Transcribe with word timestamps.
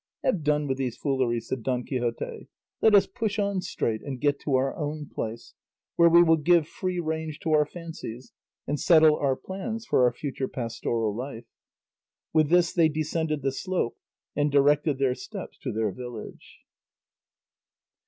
"Have 0.23 0.43
done 0.43 0.65
with 0.67 0.79
these 0.79 0.97
fooleries," 0.97 1.47
said 1.47 1.61
Don 1.61 1.83
Quixote; 1.83 2.47
"let 2.81 2.95
us 2.95 3.05
push 3.05 3.37
on 3.37 3.61
straight 3.61 4.01
and 4.01 4.19
get 4.19 4.39
to 4.39 4.55
our 4.55 4.75
own 4.75 5.07
place, 5.07 5.53
where 5.95 6.09
we 6.09 6.23
will 6.23 6.37
give 6.37 6.67
free 6.67 6.99
range 6.99 7.39
to 7.41 7.51
our 7.51 7.67
fancies, 7.67 8.33
and 8.65 8.79
settle 8.79 9.15
our 9.15 9.35
plans 9.35 9.85
for 9.85 10.03
our 10.03 10.11
future 10.11 10.47
pastoral 10.47 11.15
life." 11.15 11.45
With 12.33 12.49
this 12.49 12.73
they 12.73 12.89
descended 12.89 13.43
the 13.43 13.51
slope 13.51 13.95
and 14.35 14.51
directed 14.51 14.97
their 14.97 15.13
steps 15.13 15.59
to 15.59 15.71
their 15.71 15.91
village. 15.91 16.61